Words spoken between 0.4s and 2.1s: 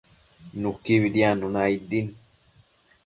Nuquibi diadnuna aid din